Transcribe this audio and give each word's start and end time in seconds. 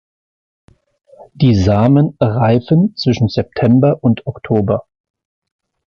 Die 1.35 1.53
Samen 1.53 2.17
reifen 2.19 2.95
zwischen 2.95 3.27
September 3.27 3.99
und 4.03 4.25
Oktober. 4.25 4.87